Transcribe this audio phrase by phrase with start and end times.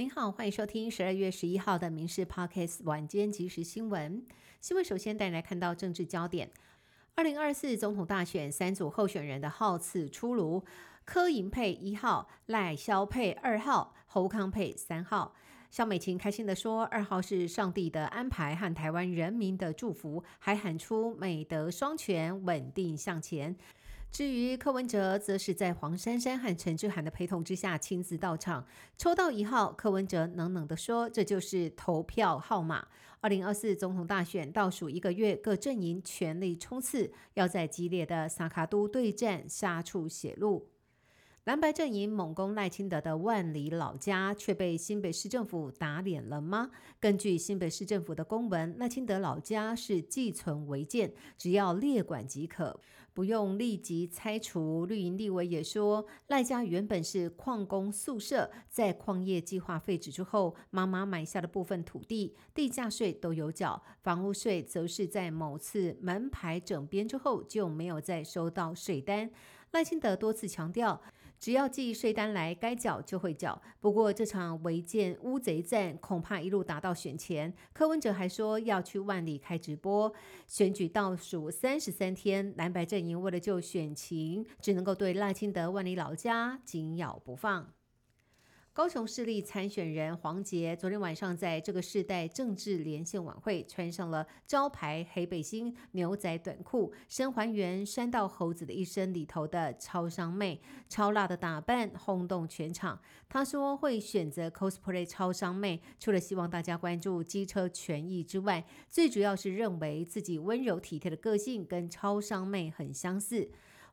[0.00, 4.26] 您好，欢迎收听十二月十一号的《民事 Podcast》晚间即时新闻。
[4.58, 6.50] 新闻首先带您来看到政治焦点：
[7.16, 10.64] 二零二四总统大选三组候选人的号次出炉，
[11.04, 15.34] 柯银配一号，赖萧配二号，侯康配三号。
[15.70, 23.54] 肖美琴开心地说：“二号是上帝的安排和台湾人民的祝福，还喊出美德双全，稳定向前。”
[24.12, 28.66] 至于柯文哲，则是在黄珊珊和陈志涵的陪同之下亲自到场，
[28.98, 29.72] 抽到一号。
[29.72, 32.88] 柯文哲冷冷地说：“这就是投票号码。”
[33.22, 40.68] 二零二四总统大选倒数一个月，各阵营全力冲刺，要在激烈的萨卡都对战杀出血路。
[41.44, 46.70] 蓝白阵营猛攻赖清德的万里老家，却被新北市政府打脸了吗？
[47.00, 52.78] 根据新北市政府的公文，赖清德老家是寄存违建，只要列管即可，
[53.14, 54.84] 不用立即拆除。
[54.84, 69.30] 绿营立委也说，赖家原本是矿工宿舍，在矿业计划废止之后，妈妈买下的部分土地，地价税都有缴，房屋税则是在某次门牌整编之后就没有再收到税单。
[69.72, 71.00] 赖清德多次强调。
[71.38, 73.62] 只要寄税单来，该缴就会缴。
[73.80, 77.50] 不过这场违建乌贼战恐怕一路打到选前。
[77.72, 80.12] 柯文哲还说要去万里开直播。
[80.46, 87.72] 选举倒数三十三天，蓝白阵营为了救选情，只能够对赖清德万里老家紧咬不放。
[88.72, 103.00] 高雄市立参选人黄杰昨天晚上在这个世代政治连线晚会，穿上了招牌黑背心、牛仔短裤，身还原山道猴子的一生里头的超商妹，超辣的打扮轰动全场。
[103.28, 113.50] 他说会选择 cosplay 超商妹，除了希望大家关注机车权益之外，最主要是认为自己温柔体贴的个性跟超商妹很相似。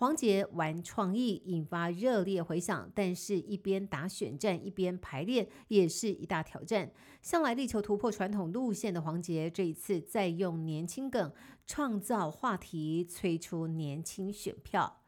[0.00, 2.90] 黄杰玩创意，引发热烈回响。
[2.94, 6.90] 但是，一边打选战，一边排练，也是一大挑战。
[7.20, 11.30] 向来力求突破传统路线的黄杰，这一次再用年轻梗
[11.66, 14.99] 创造话题，催出年轻选票。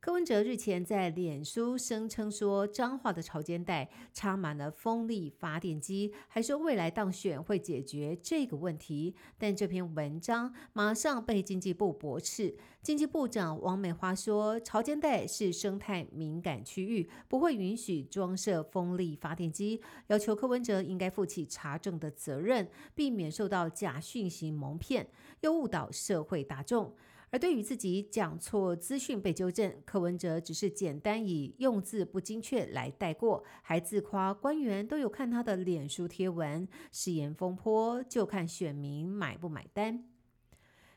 [0.00, 9.16] 柯文哲日前在脸书声称说，彰化的潮间带插满了风力发电机，还说未来当选会解决这个问题。
[9.36, 12.56] 但这篇文章马上被经济部驳斥。
[12.80, 25.08] 经济部长王美花说，潮间带是生态敏感区域，不会允许装设风力发电机，要求柯文哲应该负起查证的责任，避免受到假讯息蒙骗，
[25.40, 26.94] 又误导社会大众。
[27.30, 40.04] 而对于自己讲错资讯被纠正，柯文哲只是简单以用字不精确来带过，还自夸官员都有看他的脸书贴文，誓言风波就看选民买不买单。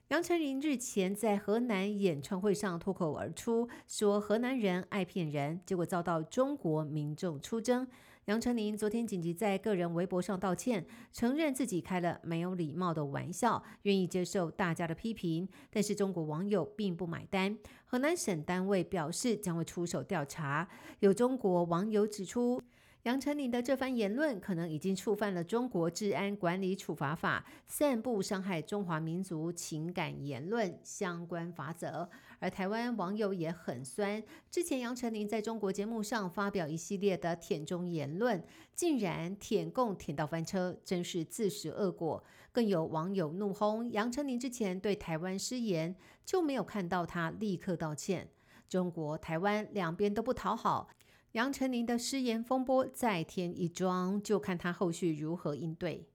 [0.07, 7.87] 杨丞琳日前在河南演唱会上脱口而出说河南人爱骗人，结果遭到中国民众出征。
[8.31, 15.45] 杨丞琳昨天紧急在个人微博上道歉，承认自己开了没有礼貌的玩笑，愿意接受大家的批评。
[15.69, 20.65] 但是中国网友并不买单，河南省单位表示将会出手调查。
[20.99, 22.61] 有中国网友指出。
[23.03, 32.07] 杨丞琳的这番言论可能已经触犯了中国治安管理处罚法散布伤害中华民族情感言论相关法则，
[32.37, 34.21] 而台湾网友也很酸。
[34.51, 38.43] 之前杨丞琳在中国节目上发表一系列的舔中言论，
[38.75, 42.23] 竟然舔共舔到翻车，真是自食恶果。
[42.51, 48.29] 更有网友怒轰杨丞琳之前对台湾失言，就没有看到他立刻道歉。
[48.69, 50.87] 中国台湾两边都不讨好。
[51.33, 56.05] 杨丞琳的失言风波再添一桩，就看他后续如何应对。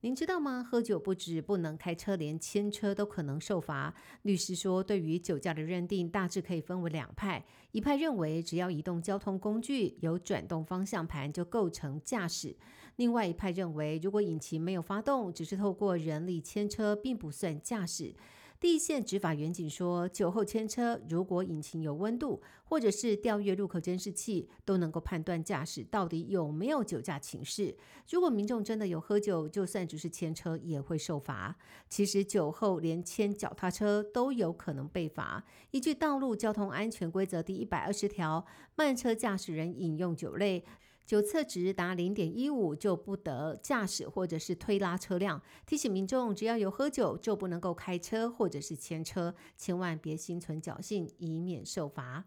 [0.00, 0.66] 您知道吗？
[0.66, 3.94] 喝酒不止不能开车，连牵车都可能受罚。
[4.22, 12.56] 律师说，对于酒驾的认定，大致可以分为两派：一派认为只要移动交通工具有转动方向盘就构成驾驶；
[12.96, 18.14] 另外一派认为，如果引擎没有发动，只是透过人力牵车，并不算驾驶。
[18.60, 27.74] 第一线执法员警说，酒后牵车，如果引擎有温度，或者是调阅路口监视器，都能够判断驾驶到底有没有酒驾情事。
[28.10, 31.56] 如果民众真的有喝酒，就算只是牵车也会受罚。
[31.88, 35.42] 其实酒后连牵脚踏车都有可能被罚。
[35.70, 38.44] 依据《道路交通安全规则》第一百二十条，
[38.76, 40.62] 慢车驾驶人饮用酒类。
[41.06, 45.42] 酒测值达零点一五就不得驾驶或者是推拉车辆。
[45.66, 52.26] 提醒民众，只要有喝酒就不能够开车或者是牵车，千万别心存侥幸，以免受罚。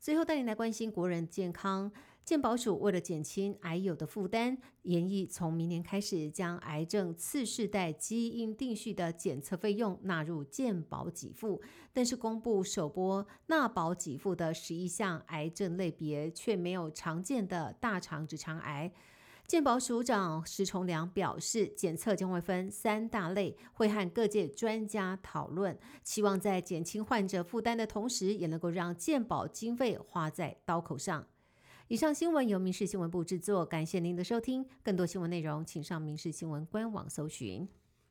[0.00, 1.90] 最后带您来关心国人健康。
[2.24, 11.60] 健保署为了减轻癌友的负担，研议从明年开始将癌症次世代基因定序的检测费用纳入健保给付，
[11.92, 18.92] 但是公布首波纳保给付的十一项癌症类别，却没有常见的大肠直肠癌。
[19.48, 31.26] 健保署长石崇良表示，检测将会分三大类，会和各界专家讨论，期望在减轻患者负担的同时，也能够让健保经费花在刀口上。
[31.86, 34.66] 以上新闻由民事新闻部制作，感谢您的收听。
[34.82, 37.66] 更多新闻内容，请上民事新闻官网搜寻。